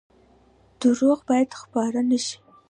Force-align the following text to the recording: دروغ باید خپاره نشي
دروغ 0.81 1.19
باید 1.29 1.49
خپاره 1.61 2.01
نشي 2.09 2.37